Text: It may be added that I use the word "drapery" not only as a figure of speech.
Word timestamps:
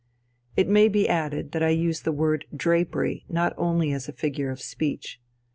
It 0.57 0.67
may 0.67 0.87
be 0.87 1.07
added 1.07 1.51
that 1.51 1.61
I 1.61 1.69
use 1.69 2.01
the 2.01 2.11
word 2.11 2.45
"drapery" 2.55 3.23
not 3.29 3.53
only 3.55 3.91
as 3.93 4.09
a 4.09 4.13
figure 4.13 4.49
of 4.49 4.59
speech. 4.59 5.21